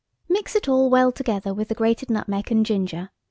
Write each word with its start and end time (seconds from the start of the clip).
"'Mix 0.27 0.55
it 0.55 0.67
all 0.67 0.89
well 0.89 1.11
together 1.11 1.53
with 1.53 1.67
the 1.67 1.75
grated 1.75 2.09
nutmeg 2.09 2.51
and 2.51 2.65
ginger. 2.65 3.11